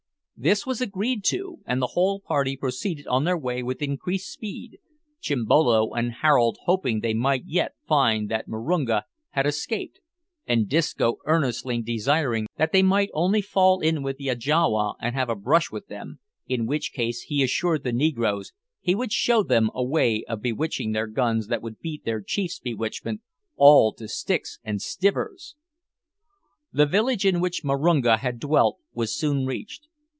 [0.43, 4.79] This was agreed to, and the whole party proceeded on their way with increased speed,
[5.21, 9.99] Chimbolo and Harold hoping they might yet find that Marunga had escaped,
[10.47, 15.29] and Disco earnestly desiring that they might only fall in with the Ajawa and have
[15.29, 19.69] a brush with them, in which case he assured the negroes he would show them
[19.75, 23.21] a way of bewitching their guns that would beat their chief's bewitchment
[23.57, 25.55] all to sticks and stivers!
[26.73, 29.85] The village in which Marunga had dwelt was soon reached.